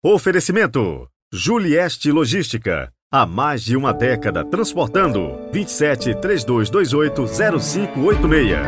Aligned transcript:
Oferecimento: 0.00 1.08
Julieste 1.32 2.12
Logística. 2.12 2.92
Há 3.10 3.26
mais 3.26 3.64
de 3.64 3.76
uma 3.76 3.92
década 3.92 4.44
transportando 4.44 5.36
27 5.52 6.14
3228 6.20 7.26
0586. 7.26 8.58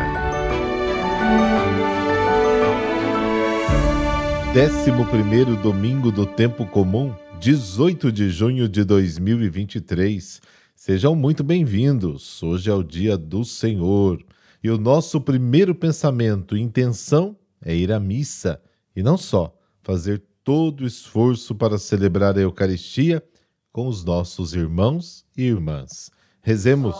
Décimo 4.53 5.05
primeiro 5.05 5.55
domingo 5.55 6.11
do 6.11 6.25
tempo 6.25 6.65
comum, 6.65 7.15
18 7.39 8.11
de 8.11 8.29
junho 8.29 8.67
de 8.67 8.83
2023. 8.83 10.41
Sejam 10.75 11.15
muito 11.15 11.45
bem-vindos. 11.45 12.43
Hoje 12.43 12.69
é 12.69 12.73
o 12.73 12.83
dia 12.83 13.17
do 13.17 13.45
Senhor. 13.45 14.21
E 14.61 14.69
o 14.69 14.77
nosso 14.77 15.21
primeiro 15.21 15.73
pensamento 15.73 16.57
e 16.57 16.61
intenção 16.61 17.37
é 17.63 17.73
ir 17.73 17.89
à 17.93 18.01
missa. 18.01 18.61
E 18.93 19.01
não 19.01 19.15
só, 19.15 19.57
fazer 19.81 20.21
todo 20.43 20.85
esforço 20.85 21.53
para 21.53 21.77
celebrar 21.77 22.37
a 22.37 22.41
Eucaristia 22.41 23.23
com 23.71 23.87
os 23.87 24.03
nossos 24.03 24.53
irmãos 24.53 25.25
e 25.37 25.43
irmãs. 25.43 26.11
Rezemos. 26.41 26.95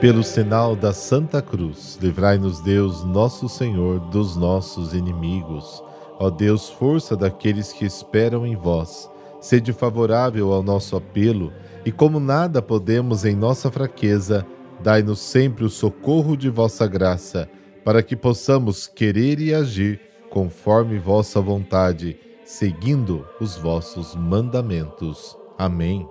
Pelo 0.00 0.22
sinal 0.22 0.76
da 0.76 0.92
Santa 0.92 1.40
Cruz, 1.40 1.98
livrai-nos 2.00 2.60
Deus, 2.60 3.02
nosso 3.04 3.48
Senhor, 3.48 3.98
dos 4.10 4.36
nossos 4.36 4.92
inimigos. 4.92 5.82
Ó 6.18 6.30
Deus, 6.30 6.68
força 6.68 7.16
daqueles 7.16 7.72
que 7.72 7.84
esperam 7.84 8.46
em 8.46 8.54
vós, 8.54 9.10
sede 9.40 9.72
favorável 9.72 10.52
ao 10.52 10.62
nosso 10.62 10.94
apelo, 10.94 11.52
e 11.84 11.90
como 11.90 12.20
nada 12.20 12.62
podemos 12.62 13.24
em 13.24 13.34
nossa 13.34 13.70
fraqueza, 13.70 14.46
Dai-nos 14.82 15.20
sempre 15.20 15.64
o 15.64 15.70
socorro 15.70 16.36
de 16.36 16.48
vossa 16.50 16.86
graça, 16.86 17.48
para 17.84 18.02
que 18.02 18.16
possamos 18.16 18.86
querer 18.86 19.40
e 19.40 19.54
agir 19.54 20.00
conforme 20.30 20.98
vossa 20.98 21.40
vontade, 21.40 22.18
seguindo 22.44 23.26
os 23.40 23.56
vossos 23.56 24.14
mandamentos. 24.14 25.36
Amém. 25.56 26.08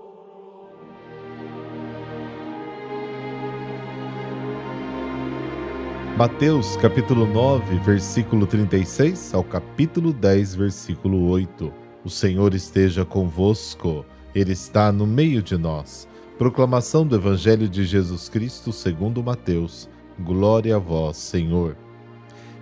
Mateus 6.16 6.78
capítulo 6.78 7.26
9, 7.26 7.80
versículo 7.80 8.46
36 8.46 9.34
ao 9.34 9.44
capítulo 9.44 10.14
10, 10.14 10.56
versículo 10.56 11.28
8. 11.28 11.74
O 12.06 12.10
Senhor 12.10 12.54
esteja 12.54 13.04
convosco, 13.04 14.06
Ele 14.36 14.54
está 14.54 14.92
no 14.92 15.08
meio 15.08 15.42
de 15.42 15.58
nós. 15.58 16.08
Proclamação 16.38 17.06
do 17.06 17.16
Evangelho 17.16 17.70
de 17.70 17.86
Jesus 17.86 18.28
Cristo 18.28 18.72
segundo 18.74 19.22
Mateus. 19.22 19.88
Glória 20.20 20.76
a 20.76 20.80
vós, 20.80 21.16
Senhor. 21.16 21.78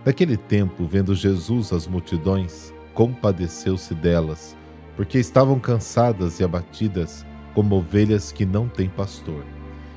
Naquele 0.03 0.35
tempo, 0.35 0.83
vendo 0.83 1.15
Jesus 1.15 1.71
as 1.71 1.87
multidões, 1.87 2.73
compadeceu-se 2.93 3.95
delas, 3.95 4.57
porque 4.97 5.19
estavam 5.19 5.57
cansadas 5.57 6.41
e 6.41 6.43
abatidas, 6.43 7.25
como 7.55 7.75
ovelhas 7.77 8.29
que 8.29 8.45
não 8.45 8.67
têm 8.67 8.89
pastor. 8.89 9.45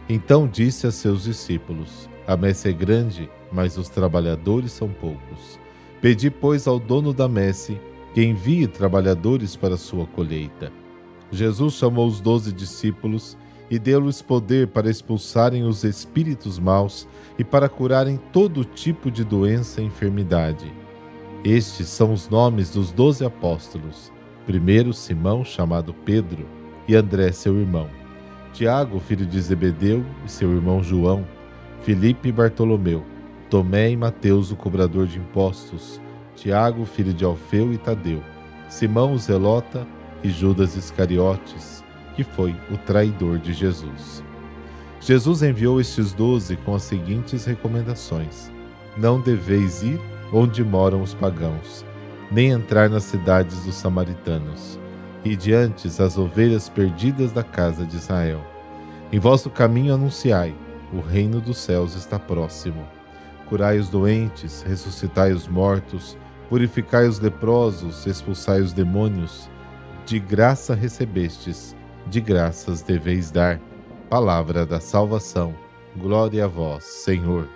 Então 0.09 0.47
disse 0.47 0.86
a 0.86 0.92
seus 0.92 1.25
discípulos: 1.25 2.09
A 2.28 2.36
messe 2.36 2.69
é 2.69 2.72
grande, 2.72 3.28
mas 3.50 3.77
os 3.77 3.88
trabalhadores 3.88 4.70
são 4.70 4.88
poucos. 4.88 5.59
Pedi, 6.00 6.31
pois, 6.31 6.69
ao 6.69 6.78
dono 6.78 7.12
da 7.12 7.28
messe 7.28 7.81
que 8.14 8.22
envie 8.22 8.69
trabalhadores 8.69 9.56
para 9.56 9.75
a 9.75 9.78
sua 9.78 10.06
colheita. 10.06 10.70
Jesus 11.33 11.75
chamou 11.75 12.06
os 12.06 12.20
doze 12.20 12.53
discípulos 12.53 13.36
e 13.70 13.78
deu-lhes 13.78 14.20
poder 14.20 14.68
para 14.68 14.90
expulsarem 14.90 15.64
os 15.64 15.84
espíritos 15.84 16.58
maus 16.58 17.08
e 17.38 17.44
para 17.44 17.68
curarem 17.68 18.20
todo 18.32 18.64
tipo 18.64 19.10
de 19.10 19.24
doença 19.24 19.80
e 19.80 19.86
enfermidade. 19.86 20.72
Estes 21.42 21.88
são 21.88 22.12
os 22.12 22.28
nomes 22.28 22.70
dos 22.70 22.92
doze 22.92 23.24
apóstolos: 23.24 24.12
primeiro 24.46 24.92
Simão, 24.92 25.44
chamado 25.44 25.94
Pedro, 25.94 26.46
e 26.86 26.94
André, 26.94 27.32
seu 27.32 27.58
irmão, 27.58 27.88
Tiago, 28.53 29.00
filho 29.00 29.26
de 29.26 29.41
Zebedeu, 29.41 30.04
e 30.24 30.30
seu 30.30 30.53
irmão 30.53 30.82
João, 30.82 31.26
Filipe 31.82 32.28
e 32.28 32.32
Bartolomeu, 32.32 33.03
Tomé 33.50 33.91
e 33.91 33.97
Mateus, 33.97 34.50
o 34.50 34.56
cobrador 34.56 35.06
de 35.06 35.19
impostos, 35.19 36.00
Tiago, 36.36 36.84
filho 36.84 37.12
de 37.12 37.24
Alfeu 37.24 37.72
e 37.72 37.78
Tadeu, 37.78 38.22
Simão 38.69 39.12
o 39.14 39.19
Zelota 39.19 39.86
e 40.22 40.30
Judas 40.30 40.76
Iscariotes 40.76 41.84
que 42.14 42.25
foi 42.25 42.54
o 42.70 42.76
traidor 42.76 43.38
de 43.38 43.52
Jesus. 43.52 44.22
Jesus 45.00 45.42
enviou 45.42 45.80
estes 45.80 46.12
doze 46.12 46.56
com 46.56 46.75
as 46.75 46.82
seguintes 46.82 47.44
recomendações: 47.44 48.50
Não 48.97 49.20
deveis 49.20 49.82
ir 49.82 50.00
onde 50.32 50.64
moram 50.64 51.03
os 51.03 51.12
pagãos, 51.14 51.84
nem 52.30 52.50
entrar 52.50 52.88
nas 52.88 53.04
cidades 53.04 53.64
dos 53.64 53.74
samaritanos, 53.74 54.78
e 55.24 55.36
diante 55.36 55.88
as 55.88 56.19
ovelhas 56.19 56.69
perdidas 56.69 57.32
da 57.32 57.42
casa 57.42 57.84
de 57.84 57.97
Israel. 57.97 58.41
Em 59.12 59.19
vosso 59.19 59.50
caminho 59.50 59.94
anunciai: 59.94 60.54
o 60.92 61.00
reino 61.00 61.41
dos 61.41 61.58
céus 61.58 61.94
está 61.94 62.19
próximo. 62.19 62.86
Curai 63.48 63.78
os 63.78 63.88
doentes, 63.88 64.62
ressuscitai 64.62 65.32
os 65.32 65.47
mortos, 65.47 66.16
purificai 66.48 67.06
os 67.06 67.19
leprosos, 67.19 68.06
expulsai 68.06 68.60
os 68.60 68.72
demônios. 68.72 69.50
De 70.06 70.19
graça 70.19 70.74
recebestes, 70.74 71.74
de 72.06 72.20
graças 72.20 72.82
deveis 72.82 73.31
dar. 73.31 73.60
Palavra 74.09 74.65
da 74.66 74.81
salvação. 74.81 75.54
Glória 75.97 76.44
a 76.44 76.48
vós, 76.48 76.84
Senhor. 76.84 77.48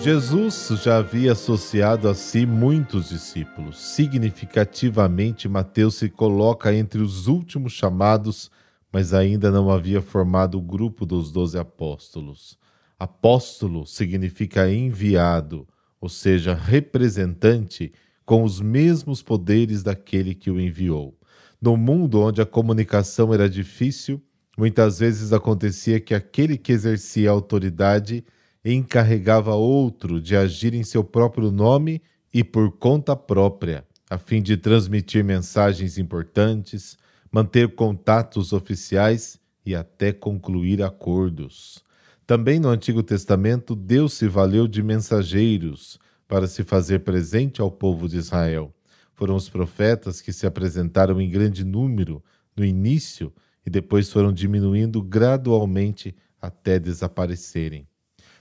Jesus 0.00 0.68
já 0.82 0.98
havia 0.98 1.32
associado 1.32 2.08
a 2.08 2.14
si 2.14 2.46
muitos 2.46 3.08
discípulos. 3.08 3.78
Significativamente, 3.78 5.48
Mateus 5.48 5.96
se 5.96 6.08
coloca 6.08 6.72
entre 6.72 7.02
os 7.02 7.26
últimos 7.26 7.72
chamados, 7.72 8.50
mas 8.92 9.12
ainda 9.12 9.50
não 9.50 9.70
havia 9.70 10.00
formado 10.00 10.56
o 10.56 10.62
grupo 10.62 11.04
dos 11.04 11.32
doze 11.32 11.58
apóstolos. 11.58 12.56
Apóstolo 12.98 13.84
significa 13.86 14.70
enviado 14.70 15.66
ou 16.00 16.08
seja, 16.08 16.54
representante 16.54 17.92
com 18.24 18.42
os 18.42 18.60
mesmos 18.60 19.22
poderes 19.22 19.82
daquele 19.82 20.34
que 20.34 20.50
o 20.50 20.60
enviou. 20.60 21.18
No 21.60 21.76
mundo 21.76 22.20
onde 22.20 22.40
a 22.40 22.46
comunicação 22.46 23.32
era 23.32 23.48
difícil, 23.48 24.22
muitas 24.56 24.98
vezes 24.98 25.32
acontecia 25.32 25.98
que 25.98 26.14
aquele 26.14 26.56
que 26.56 26.72
exercia 26.72 27.30
a 27.30 27.32
autoridade 27.32 28.24
encarregava 28.64 29.54
outro 29.54 30.20
de 30.20 30.36
agir 30.36 30.74
em 30.74 30.84
seu 30.84 31.02
próprio 31.02 31.50
nome 31.50 32.02
e 32.32 32.44
por 32.44 32.72
conta 32.72 33.16
própria, 33.16 33.84
a 34.10 34.18
fim 34.18 34.42
de 34.42 34.56
transmitir 34.56 35.24
mensagens 35.24 35.98
importantes, 35.98 36.96
manter 37.32 37.74
contatos 37.74 38.52
oficiais 38.52 39.38
e 39.64 39.74
até 39.74 40.12
concluir 40.12 40.82
acordos. 40.82 41.82
Também 42.28 42.60
no 42.60 42.68
Antigo 42.68 43.02
Testamento, 43.02 43.74
Deus 43.74 44.12
se 44.12 44.28
valeu 44.28 44.68
de 44.68 44.82
mensageiros 44.82 45.98
para 46.28 46.46
se 46.46 46.62
fazer 46.62 46.98
presente 46.98 47.62
ao 47.62 47.70
povo 47.70 48.06
de 48.06 48.18
Israel. 48.18 48.70
Foram 49.14 49.34
os 49.34 49.48
profetas 49.48 50.20
que 50.20 50.30
se 50.30 50.46
apresentaram 50.46 51.18
em 51.22 51.30
grande 51.30 51.64
número 51.64 52.22
no 52.54 52.66
início 52.66 53.32
e 53.64 53.70
depois 53.70 54.12
foram 54.12 54.30
diminuindo 54.30 55.02
gradualmente 55.02 56.14
até 56.38 56.78
desaparecerem. 56.78 57.88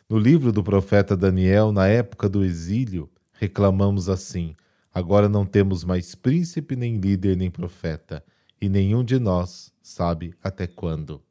No 0.09 0.19
livro 0.19 0.51
do 0.51 0.61
profeta 0.61 1.15
Daniel, 1.15 1.71
na 1.71 1.87
época 1.87 2.27
do 2.27 2.43
exílio, 2.43 3.09
reclamamos 3.31 4.09
assim: 4.09 4.53
Agora 4.93 5.29
não 5.29 5.45
temos 5.45 5.85
mais 5.85 6.13
príncipe, 6.13 6.75
nem 6.75 6.97
líder, 6.97 7.37
nem 7.37 7.49
profeta, 7.49 8.21
e 8.59 8.67
nenhum 8.67 9.01
de 9.01 9.17
nós 9.17 9.71
sabe 9.81 10.33
até 10.43 10.67
quando. 10.67 11.25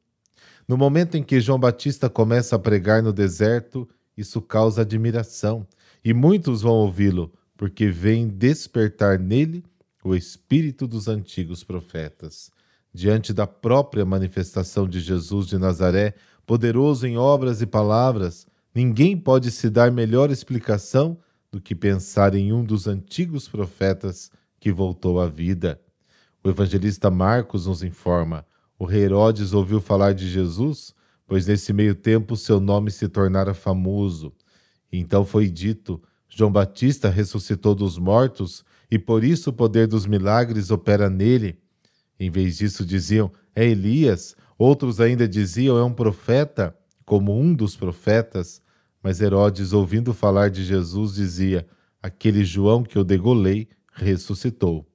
No 0.69 0.77
momento 0.77 1.17
em 1.17 1.23
que 1.23 1.41
João 1.41 1.61
Batista 1.61 2.11
começa 2.11 2.57
a 2.57 2.59
pregar 2.59 3.03
no 3.03 3.13
deserto, 3.13 3.89
isso 4.17 4.43
causa 4.43 4.83
admiração, 4.83 5.67
e 6.05 6.13
muitos 6.13 6.63
vão 6.63 6.73
ouvi-lo, 6.73 7.33
porque 7.57 7.89
vem 7.89 8.27
despertar 8.27 9.19
nele 9.19 9.65
o 10.03 10.15
espírito 10.15 10.87
dos 10.87 11.07
antigos 11.09 11.63
profetas. 11.63 12.51
Diante 12.93 13.33
da 13.33 13.47
própria 13.47 14.05
manifestação 14.05 14.89
de 14.89 15.01
Jesus 15.01 15.47
de 15.47 15.59
Nazaré, 15.59 16.15
poderoso 16.47 17.07
em 17.07 17.17
obras 17.17 17.61
e 17.61 17.67
palavras, 17.67 18.47
ninguém 18.75 19.17
pode 19.17 19.51
se 19.51 19.69
dar 19.69 19.93
melhor 19.93 20.31
explicação 20.31 21.19
do 21.51 21.61
que 21.61 21.75
pensar 21.75 22.35
em 22.35 22.53
um 22.53 22.65
dos 22.65 22.87
antigos 22.87 23.49
profetas 23.49 24.31
que 24.59 24.73
voltou 24.73 25.21
à 25.21 25.27
vida. 25.27 25.81
O 26.43 26.49
evangelista 26.49 27.11
Marcos 27.11 27.67
nos 27.67 27.83
informa: 27.83 28.47
o 28.79 28.85
rei 28.85 29.05
Herodes 29.05 29.53
ouviu 29.53 29.81
falar 29.81 30.13
de 30.13 30.29
Jesus, 30.29 30.95
pois 31.27 31.47
nesse 31.47 31.73
meio 31.73 31.95
tempo 31.95 32.37
seu 32.37 32.61
nome 32.61 32.91
se 32.91 33.09
tornara 33.09 33.55
famoso. 33.55 34.33
Então 34.93 35.25
foi 35.25 35.49
dito: 35.49 36.03
João 36.29 36.53
Batista 36.53 37.09
ressuscitou 37.09 37.75
dos 37.75 37.99
mortos, 37.99 38.65
e 38.91 38.99
por 38.99 39.25
isso 39.25 39.51
o 39.51 39.53
poder 39.53 39.87
dos 39.87 40.07
milagres 40.07 40.71
opera 40.71 41.09
nele. 41.09 41.59
Em 42.19 42.31
vez 42.31 42.59
disso, 42.59 42.85
diziam: 42.85 43.31
é 43.55 43.65
Elias. 43.65 44.37
Outros 44.59 45.01
ainda 45.01 45.27
diziam: 45.27 45.79
é 45.79 45.85
um 45.85 45.93
profeta, 45.93 46.77
como 47.05 47.39
um 47.39 47.55
dos 47.55 47.77
profetas. 47.77 48.61
Mas 49.03 49.21
Herodes, 49.21 49.73
ouvindo 49.73 50.13
falar 50.13 50.51
de 50.51 50.65
Jesus, 50.65 51.15
dizia: 51.15 51.67
aquele 52.03 52.45
João 52.45 52.83
que 52.83 52.97
eu 52.97 53.05
degolei 53.05 53.69
ressuscitou. 53.93 54.87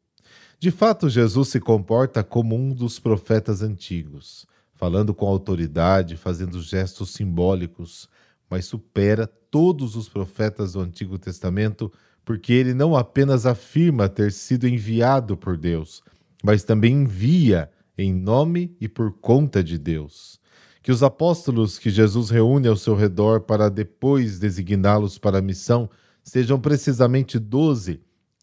De 0.62 0.69
fato, 0.69 1.10
Jesus 1.10 1.48
se 1.48 1.60
comporta 1.60 2.24
como 2.24 2.56
um 2.56 2.72
dos 2.72 3.00
profetas 3.00 3.63
antigos, 3.63 4.46
falando 4.75 5.12
com 5.12 5.25
autoridade, 5.25 6.16
fazendo 6.16 6.62
gestos 6.62 7.10
simbólicos, 7.13 8.08
mas 8.48 8.66
supera 8.66 9.25
todos 9.25 9.96
os 9.96 10.08
profetas 10.08 10.74
do 10.74 10.81
Antigo 10.81 11.18
Testamento, 11.18 11.92
porque 12.24 12.54
ele 12.54 12.75
não 12.75 12.96
apenas 12.96 13.48
afirma 13.48 14.08
ter 14.08 14.31
sido 14.31 14.68
enviado 14.68 15.36
por 15.36 15.58
Deus, 15.58 16.04
mas 16.44 16.63
também 16.63 16.94
envia 16.94 17.68
em 17.98 18.13
nome 18.13 18.78
e 18.80 18.88
por 18.88 19.13
conta 19.13 19.63
de 19.63 19.80
Deus. 19.80 20.40
Que 20.84 20.92
os 20.92 21.02
apóstolos 21.02 21.80
que 21.80 21.90
Jesus 21.90 22.30
reúne 22.30 22.68
ao 22.68 22.78
seu 22.78 22.96
redor 22.96 23.42
para 23.42 23.68
depois 23.68 24.38
designá-los 24.38 25.18
para 25.18 25.40
a 25.40 25.42
missão 25.42 25.90
sejam 26.24 26.60
precisamente 26.60 27.40
doze, 27.40 28.00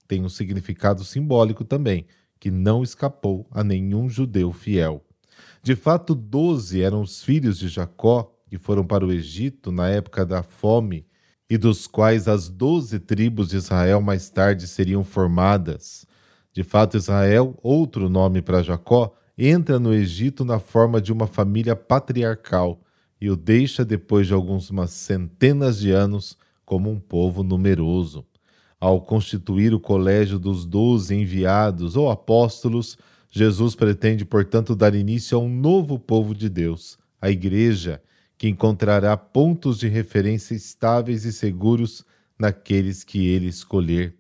tem 0.09 0.25
um 0.25 0.29
significado 0.29 1.05
simbólico 1.05 1.63
também, 1.63 2.07
que 2.41 2.51
não 2.51 2.83
escapou 2.83 3.47
a 3.51 3.63
nenhum 3.63 4.09
judeu 4.09 4.53
fiel. 4.53 5.05
De 5.63 5.77
fato, 5.77 6.15
doze 6.15 6.83
eram 6.83 7.03
os 7.03 7.23
filhos 7.23 7.59
de 7.59 7.69
Jacó 7.69 8.35
que 8.49 8.59
foram 8.59 8.85
para 8.85 9.05
o 9.05 9.13
Egito 9.13 9.71
na 9.71 9.89
época 9.89 10.25
da 10.25 10.43
fome 10.43 11.07
e 11.51 11.59
dos 11.59 11.87
quais 11.87 12.27
as 12.27 12.49
doze 12.49 12.99
tribos 12.99 13.51
de 13.51 13.57
Israel 13.57 14.01
mais 14.01 14.31
tarde 14.31 14.67
seriam 14.67 15.05
formadas. 15.05 16.07
De 16.53 16.65
fato, 16.65 16.97
Israel, 16.97 17.59
outro 17.63 18.09
nome 18.09 18.41
para 18.41 18.63
Jacó, 18.63 19.15
entra 19.37 19.79
no 19.79 19.93
Egito 19.93 20.45
na 20.45 20.59
forma 20.59 21.01
de 21.01 21.13
uma 21.13 21.27
família 21.27 21.77
patriarcal 21.77 22.81
e 23.21 23.31
o 23.31 23.37
deixa 23.37 23.85
depois 23.85 24.27
de 24.27 24.33
algumas 24.33 24.91
centenas 24.91 25.79
de 25.79 25.91
anos 25.91 26.37
como 26.65 26.91
um 26.91 26.99
povo 26.99 27.43
numeroso. 27.43 28.27
Ao 28.81 29.01
constituir 29.01 29.75
o 29.75 29.81
colégio 29.81 30.39
dos 30.39 30.65
doze 30.65 31.15
enviados 31.15 31.97
ou 31.97 32.11
apóstolos, 32.11 32.97
Jesus 33.31 33.75
pretende, 33.75 34.25
portanto, 34.25 34.77
dar 34.77 34.95
início 34.95 35.37
a 35.37 35.41
um 35.41 35.49
novo 35.49 35.99
povo 35.99 36.35
de 36.35 36.49
Deus, 36.49 36.97
a 37.21 37.29
Igreja, 37.29 38.01
que 38.39 38.49
encontrará 38.49 39.17
pontos 39.17 39.79
de 39.79 39.89
referência 39.89 40.55
estáveis 40.55 41.25
e 41.25 41.33
seguros 41.33 42.05
naqueles 42.39 43.03
que 43.03 43.27
ele 43.27 43.49
escolher. 43.49 44.15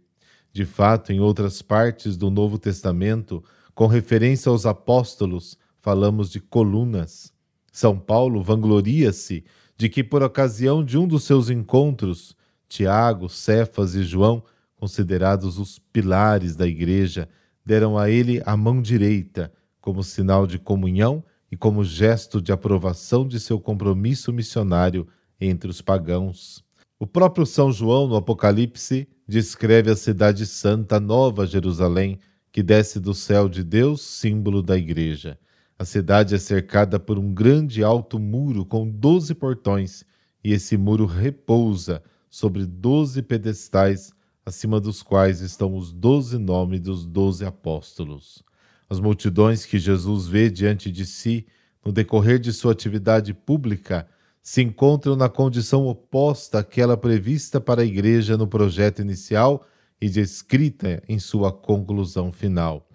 De 0.52 0.64
fato, 0.64 1.12
em 1.12 1.20
outras 1.20 1.62
partes 1.62 2.16
do 2.16 2.28
Novo 2.28 2.58
Testamento, 2.58 3.44
com 3.76 3.87
referência 3.87 4.50
aos 4.50 4.66
apóstolos, 4.66 5.56
falamos 5.78 6.31
de 6.31 6.40
colunas. 6.40 7.32
São 7.72 7.96
Paulo 7.96 8.43
vangloria-se 8.43 9.44
de 9.76 9.88
que, 9.88 10.02
por 10.02 10.20
ocasião 10.20 10.84
de 10.84 10.99
um 10.99 11.06
dos 11.06 11.22
seus 11.22 11.49
encontros, 11.49 12.34
Tiago, 12.69 13.29
Cefas 13.29 13.94
e 13.94 14.03
João, 14.03 14.43
considerados 14.76 15.59
os 15.59 15.79
pilares 15.79 16.55
da 16.55 16.67
igreja, 16.67 17.29
deram 17.65 17.99
a 17.99 18.11
ele 18.11 18.43
a 18.44 18.56
mão 18.56 18.81
direita, 18.81 19.53
como 19.81 20.05
sinal 20.05 20.47
de 20.47 20.59
comunhão 20.59 21.25
e 21.50 21.56
como 21.56 21.85
gesto 21.85 22.41
de 22.41 22.53
aprovação 22.53 23.26
de 23.26 23.41
seu 23.41 23.59
compromisso 23.59 24.32
missionário 24.32 25.06
entre 25.41 25.70
os 25.70 25.81
pagãos. 25.81 26.62
O 26.99 27.06
próprio 27.06 27.47
São 27.47 27.73
João, 27.73 28.06
no 28.06 28.17
Apocalipse, 28.17 29.09
descreve 29.26 29.91
a 29.91 29.97
cidade 29.97 30.47
santa, 30.47 30.99
Nova 30.99 31.47
Jerusalém, 31.47 32.19
que 32.50 32.62
desce 32.62 32.99
do 32.99 33.14
céu 33.14 33.49
de 33.49 33.62
Deus, 33.62 34.03
símbolo 34.03 34.62
da 34.62 34.76
Igreja. 34.76 35.38
A 35.79 35.85
cidade 35.85 36.35
é 36.35 36.38
cercada 36.38 36.99
por 36.99 37.19
um 37.19 37.32
grande 37.32 37.85
alto 37.85 38.19
muro 38.19 38.64
com 38.64 38.88
doze 38.88 39.35
portões, 39.35 40.05
e 40.43 40.53
esse 40.53 40.76
muro 40.76 41.06
repousa 41.06 42.03
sobre 42.30 42.66
doze 42.66 43.22
pedestais, 43.22 44.12
acima 44.44 44.80
dos 44.80 45.02
quais 45.02 45.40
estão 45.40 45.76
os 45.76 45.92
doze 45.92 46.38
nomes 46.38 46.80
dos 46.80 47.06
doze 47.06 47.44
apóstolos. 47.44 48.42
As 48.88 49.00
multidões 49.00 49.66
que 49.66 49.78
Jesus 49.78 50.26
vê 50.26 50.50
diante 50.50 50.90
de 50.90 51.04
si 51.04 51.46
no 51.84 51.92
decorrer 51.92 52.38
de 52.38 52.52
sua 52.52 52.72
atividade 52.72 53.34
pública 53.34 54.08
se 54.42 54.62
encontram 54.62 55.14
na 55.14 55.28
condição 55.28 55.86
oposta 55.86 56.60
àquela 56.60 56.96
prevista 56.96 57.60
para 57.60 57.82
a 57.82 57.84
Igreja 57.84 58.36
no 58.36 58.46
projeto 58.46 59.02
inicial 59.02 59.66
e 60.00 60.08
descrita 60.08 61.02
em 61.08 61.19
sua 61.19 61.52
conclusão 61.52 62.32
final. 62.32 62.88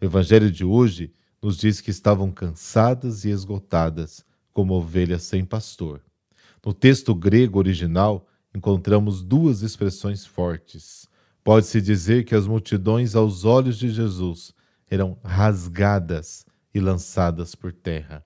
O 0.00 0.04
Evangelho 0.04 0.50
de 0.50 0.64
hoje 0.64 1.12
nos 1.40 1.56
diz 1.56 1.80
que 1.80 1.90
estavam 1.90 2.32
cansadas 2.32 3.24
e 3.24 3.30
esgotadas, 3.30 4.24
como 4.52 4.74
ovelhas 4.74 5.22
sem 5.22 5.44
pastor. 5.44 6.02
No 6.64 6.74
texto 6.74 7.14
grego 7.14 7.58
original, 7.58 8.26
encontramos 8.56 9.22
duas 9.22 9.62
expressões 9.62 10.24
fortes. 10.24 11.06
Pode-se 11.44 11.80
dizer 11.80 12.24
que 12.24 12.34
as 12.34 12.46
multidões, 12.46 13.14
aos 13.14 13.44
olhos 13.44 13.78
de 13.78 13.90
Jesus, 13.90 14.52
eram 14.90 15.18
rasgadas 15.22 16.44
e 16.74 16.80
lançadas 16.80 17.54
por 17.54 17.72
terra, 17.72 18.24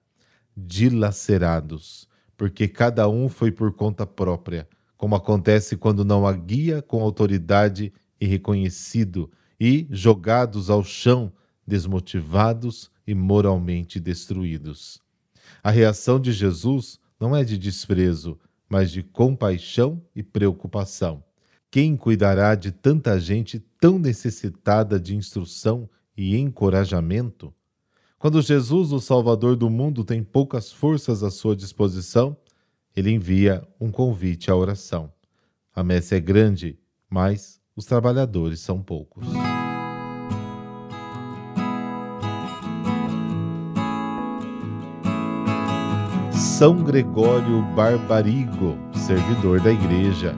dilacerados 0.57 2.09
porque 2.41 2.67
cada 2.67 3.07
um 3.07 3.29
foi 3.29 3.53
por 3.53 3.71
conta 3.75 4.07
própria, 4.07 4.67
como 4.97 5.15
acontece 5.15 5.77
quando 5.77 6.07
não 6.07 6.27
há 6.27 6.33
guia 6.33 6.81
com 6.81 7.03
autoridade 7.03 7.93
e 8.19 8.25
reconhecido, 8.25 9.31
e 9.61 9.87
jogados 9.91 10.71
ao 10.71 10.83
chão, 10.83 11.31
desmotivados 11.67 12.91
e 13.07 13.15
moralmente 13.15 14.01
destruídos. 14.01 15.03
A 15.63 15.71
reação 15.71 16.19
de 16.19 16.33
Jesus 16.33 16.99
não 17.21 17.37
é 17.37 17.45
de 17.45 17.59
desprezo, 17.59 18.39
mas 18.71 18.93
de 18.93 19.03
compaixão 19.03 20.01
e 20.15 20.23
preocupação. 20.23 21.25
Quem 21.69 21.97
cuidará 21.97 22.55
de 22.55 22.71
tanta 22.71 23.19
gente 23.19 23.59
tão 23.81 23.99
necessitada 23.99 24.99
de 24.99 25.17
instrução 25.17 25.91
e 26.17 26.37
encorajamento? 26.37 27.53
Quando 28.17 28.41
Jesus, 28.41 28.93
o 28.93 29.01
Salvador 29.01 29.57
do 29.57 29.69
mundo, 29.69 30.05
tem 30.05 30.23
poucas 30.23 30.71
forças 30.71 31.25
à 31.25 31.31
sua 31.31 31.57
disposição, 31.57 32.37
ele 32.95 33.11
envia 33.11 33.67
um 33.81 33.91
convite 33.91 34.51
à 34.51 34.57
oração. 34.57 35.13
A 35.75 35.83
messe 35.83 36.15
é 36.15 36.21
grande, 36.21 36.79
mas 37.09 37.61
os 37.75 37.85
trabalhadores 37.87 38.61
são 38.61 38.83
poucos. 38.83 39.27
São 46.61 46.77
Gregório 46.77 47.63
Barbarigo, 47.75 48.77
servidor 48.93 49.63
da 49.63 49.73
Igreja. 49.73 50.37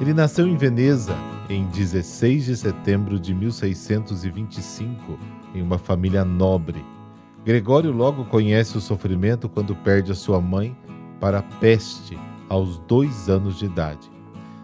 Ele 0.00 0.14
nasceu 0.14 0.48
em 0.48 0.56
Veneza 0.56 1.14
em 1.50 1.66
16 1.66 2.46
de 2.46 2.56
setembro 2.56 3.20
de 3.20 3.34
1625 3.34 5.18
em 5.54 5.60
uma 5.60 5.76
família 5.76 6.24
nobre. 6.24 6.82
Gregório 7.44 7.92
logo 7.92 8.24
conhece 8.24 8.78
o 8.78 8.80
sofrimento 8.80 9.46
quando 9.46 9.76
perde 9.76 10.10
a 10.10 10.14
sua 10.14 10.40
mãe 10.40 10.74
para 11.20 11.40
a 11.40 11.42
peste 11.42 12.18
aos 12.48 12.78
dois 12.88 13.28
anos 13.28 13.58
de 13.58 13.66
idade. 13.66 14.10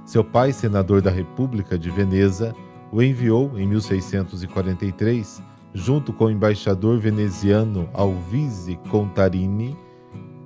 Seu 0.06 0.25
pai, 0.25 0.54
senador 0.54 1.02
da 1.02 1.11
República 1.11 1.78
de 1.78 1.90
Veneza, 1.90 2.56
o 2.90 3.02
enviou 3.02 3.59
em 3.59 3.66
1643, 3.66 5.42
junto 5.75 6.14
com 6.14 6.25
o 6.25 6.30
embaixador 6.30 6.99
veneziano 6.99 7.90
Alvise 7.92 8.78
Contarini, 8.88 9.76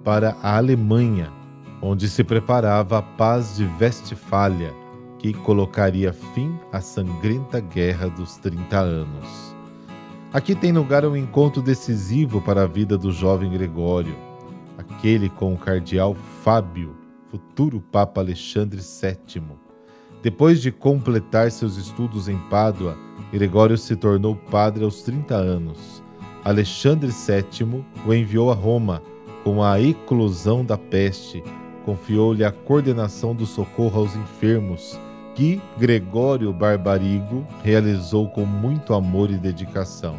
para 0.04 0.36
a 0.42 0.58
Alemanha, 0.58 1.32
onde 1.80 2.08
se 2.08 2.22
preparava 2.22 2.98
a 2.98 3.02
paz 3.02 3.56
de 3.56 3.66
Westfália, 3.80 4.72
que 5.18 5.32
colocaria 5.32 6.12
fim 6.12 6.58
à 6.70 6.80
sangrenta 6.82 7.58
Guerra 7.58 8.10
dos 8.10 8.36
Trinta 8.36 8.78
Anos. 8.78 9.56
Aqui 10.30 10.54
tem 10.54 10.72
lugar 10.72 11.06
um 11.06 11.16
encontro 11.16 11.62
decisivo 11.62 12.40
para 12.42 12.64
a 12.64 12.66
vida 12.66 12.98
do 12.98 13.10
jovem 13.10 13.50
Gregório, 13.50 14.14
aquele 14.76 15.30
com 15.30 15.54
o 15.54 15.58
cardeal 15.58 16.14
Fábio, 16.42 16.94
futuro 17.30 17.80
Papa 17.80 18.20
Alexandre 18.20 18.80
VII. 18.80 19.42
Depois 20.22 20.60
de 20.60 20.70
completar 20.70 21.50
seus 21.50 21.76
estudos 21.78 22.28
em 22.28 22.38
Pádua, 22.50 22.96
Gregório 23.32 23.78
se 23.78 23.96
tornou 23.96 24.36
padre 24.36 24.84
aos 24.84 25.02
30 25.02 25.34
anos. 25.34 26.02
Alexandre 26.44 27.10
VII 27.10 27.84
o 28.06 28.12
enviou 28.12 28.50
a 28.50 28.54
Roma 28.54 29.00
com 29.44 29.62
a 29.62 29.80
eclosão 29.80 30.64
da 30.64 30.76
peste, 30.78 31.44
confiou-lhe 31.84 32.42
a 32.42 32.50
coordenação 32.50 33.34
do 33.34 33.44
socorro 33.44 34.00
aos 34.00 34.16
enfermos 34.16 34.98
que 35.34 35.60
Gregório 35.76 36.50
Barbarigo 36.50 37.46
realizou 37.62 38.30
com 38.30 38.46
muito 38.46 38.94
amor 38.94 39.30
e 39.30 39.36
dedicação. 39.36 40.16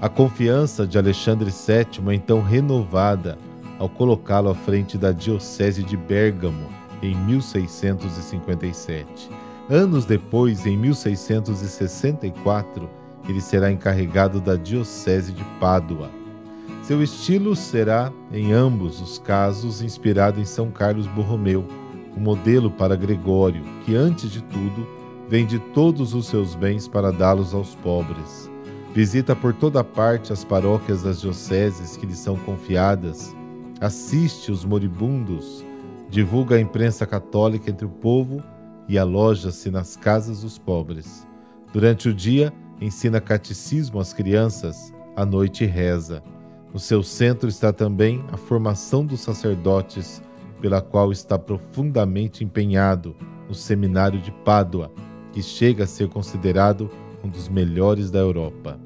A 0.00 0.08
confiança 0.08 0.86
de 0.86 0.96
Alexandre 0.96 1.50
VII 1.50 2.08
é 2.08 2.14
então 2.14 2.40
renovada 2.40 3.36
ao 3.80 3.88
colocá-lo 3.88 4.50
à 4.50 4.54
frente 4.54 4.96
da 4.96 5.10
Diocese 5.10 5.82
de 5.82 5.96
Bérgamo 5.96 6.68
em 7.02 7.16
1657. 7.16 9.28
Anos 9.68 10.04
depois, 10.04 10.64
em 10.66 10.76
1664, 10.76 12.88
ele 13.28 13.40
será 13.40 13.72
encarregado 13.72 14.40
da 14.40 14.54
Diocese 14.54 15.32
de 15.32 15.42
Pádua. 15.58 16.21
Seu 16.82 17.00
estilo 17.00 17.54
será, 17.54 18.12
em 18.32 18.52
ambos 18.52 19.00
os 19.00 19.16
casos, 19.16 19.80
inspirado 19.82 20.40
em 20.40 20.44
São 20.44 20.68
Carlos 20.68 21.06
Borromeu, 21.06 21.64
o 22.16 22.18
modelo 22.18 22.72
para 22.72 22.96
Gregório, 22.96 23.62
que, 23.84 23.94
antes 23.94 24.30
de 24.32 24.42
tudo, 24.42 24.86
vende 25.28 25.60
todos 25.72 26.12
os 26.12 26.26
seus 26.26 26.56
bens 26.56 26.88
para 26.88 27.12
dá-los 27.12 27.54
aos 27.54 27.76
pobres. 27.76 28.50
Visita 28.92 29.34
por 29.36 29.54
toda 29.54 29.84
parte 29.84 30.32
as 30.32 30.44
paróquias 30.44 31.04
das 31.04 31.20
dioceses 31.20 31.96
que 31.96 32.04
lhe 32.04 32.16
são 32.16 32.36
confiadas, 32.36 33.34
assiste 33.80 34.50
os 34.50 34.64
moribundos, 34.64 35.64
divulga 36.10 36.56
a 36.56 36.60
imprensa 36.60 37.06
católica 37.06 37.70
entre 37.70 37.86
o 37.86 37.90
povo 37.90 38.42
e 38.88 38.98
aloja-se 38.98 39.70
nas 39.70 39.96
casas 39.96 40.42
dos 40.42 40.58
pobres. 40.58 41.26
Durante 41.72 42.08
o 42.08 42.14
dia, 42.14 42.52
ensina 42.80 43.20
catecismo 43.20 44.00
às 44.00 44.12
crianças, 44.12 44.92
à 45.14 45.24
noite 45.24 45.64
reza. 45.64 46.22
No 46.72 46.78
seu 46.78 47.02
centro 47.02 47.50
está 47.50 47.70
também 47.70 48.24
a 48.32 48.36
formação 48.38 49.04
dos 49.04 49.20
sacerdotes, 49.20 50.22
pela 50.60 50.80
qual 50.80 51.12
está 51.12 51.38
profundamente 51.38 52.42
empenhado 52.42 53.14
no 53.46 53.54
seminário 53.54 54.18
de 54.20 54.30
Pádua, 54.30 54.90
que 55.32 55.42
chega 55.42 55.84
a 55.84 55.86
ser 55.86 56.08
considerado 56.08 56.88
um 57.22 57.28
dos 57.28 57.48
melhores 57.48 58.10
da 58.10 58.20
Europa. 58.20 58.80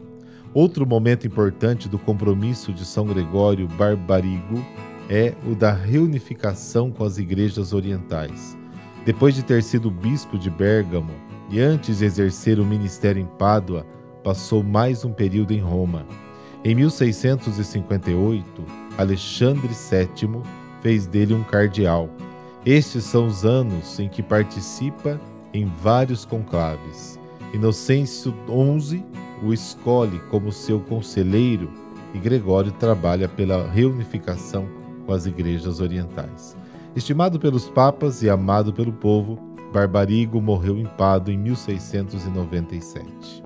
Outro 0.53 0.85
momento 0.85 1.27
importante 1.27 1.89
do 1.89 1.99
compromisso 1.99 2.73
de 2.73 2.85
São 2.85 3.07
Gregório 3.07 3.69
Barbarigo 3.69 4.65
é 5.09 5.35
o 5.47 5.55
da 5.55 5.73
reunificação 5.73 6.91
com 6.91 7.05
as 7.05 7.19
igrejas 7.19 7.73
orientais. 7.73 8.57
Depois 9.05 9.35
de 9.35 9.45
ter 9.45 9.63
sido 9.63 9.91
bispo 9.91 10.37
de 10.37 10.51
Bérgamo 10.51 11.13
e 11.51 11.61
antes 11.61 11.99
de 11.99 12.05
exercer 12.05 12.59
o 12.59 12.65
ministério 12.65 13.23
em 13.23 13.27
Pádua, 13.39 13.87
passou 14.25 14.65
mais 14.65 15.05
um 15.05 15.13
período 15.13 15.53
em 15.53 15.61
Roma. 15.61 16.05
Em 16.67 16.75
1658, 16.75 18.65
Alexandre 18.99 19.69
VII 19.69 20.43
fez 20.83 21.07
dele 21.07 21.33
um 21.33 21.45
cardeal. 21.45 22.11
Estes 22.65 23.05
são 23.05 23.29
os 23.29 23.45
anos 23.45 24.01
em 24.01 24.09
que 24.09 24.21
participa 24.21 25.21
em 25.55 25.71
vários 25.81 26.25
conclaves. 26.25 27.21
Inocêncio 27.55 28.35
XI 28.81 29.05
o 29.45 29.53
escolhe 29.53 30.19
como 30.29 30.51
seu 30.51 30.81
conselheiro 30.81 31.71
e 32.13 32.19
Gregório 32.19 32.73
trabalha 32.73 33.29
pela 33.29 33.71
reunificação 33.71 34.67
com 35.07 35.13
as 35.13 35.25
igrejas 35.25 35.79
orientais. 35.79 36.57
Estimado 36.97 37.39
pelos 37.39 37.69
papas 37.69 38.25
e 38.25 38.29
amado 38.29 38.73
pelo 38.73 38.93
povo, 38.93 39.39
Barbarigo 39.73 40.43
morreu 40.43 40.77
em 40.77 40.87
Pado 40.87 41.31
em 41.31 41.39
1697. 41.39 43.45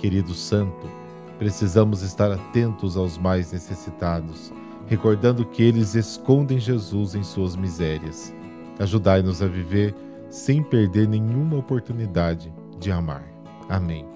Querido 0.00 0.34
santo, 0.34 0.99
precisamos 1.40 2.02
estar 2.02 2.30
atentos 2.30 2.98
aos 2.98 3.16
mais 3.16 3.50
necessitados, 3.50 4.52
recordando 4.86 5.46
que 5.46 5.62
eles 5.62 5.94
escondem 5.94 6.60
Jesus 6.60 7.14
em 7.14 7.22
suas 7.22 7.56
misérias. 7.56 8.30
Ajudai-nos 8.78 9.40
a 9.40 9.46
viver 9.46 9.94
sem 10.28 10.62
perder 10.62 11.08
nenhuma 11.08 11.56
oportunidade 11.56 12.52
de 12.78 12.92
amar. 12.92 13.24
Amém. 13.70 14.06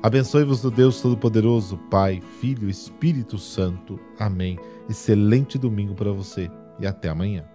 Abençoe-vos 0.00 0.62
do 0.62 0.70
Deus 0.70 1.00
Todo-Poderoso, 1.00 1.76
Pai, 1.90 2.22
Filho 2.40 2.70
Espírito 2.70 3.36
Santo. 3.36 3.98
Amém. 4.16 4.56
Excelente 4.88 5.58
domingo 5.58 5.96
para 5.96 6.12
você 6.12 6.48
e 6.78 6.86
até 6.86 7.08
amanhã. 7.08 7.49